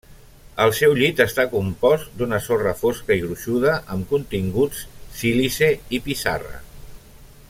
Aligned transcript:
El 0.63 0.71
seu 0.77 0.93
llit 0.99 1.19
està 1.25 1.43
compost 1.51 2.15
d'una 2.21 2.39
sorra 2.47 2.73
fosca 2.79 3.19
i 3.19 3.21
gruixuda 3.27 3.75
amb 3.97 4.09
continguts 4.15 4.83
sílice 5.21 5.73
i 5.99 6.05
pissarra. 6.09 6.61